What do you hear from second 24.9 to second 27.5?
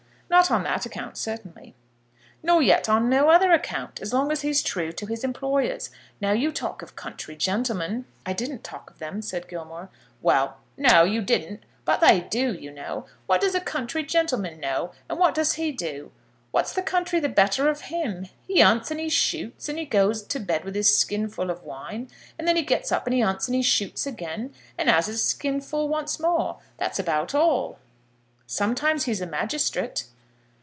his skin full once more. That's about